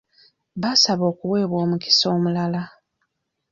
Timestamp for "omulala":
2.15-2.61